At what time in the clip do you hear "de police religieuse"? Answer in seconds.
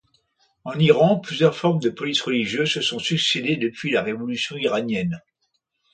1.79-2.71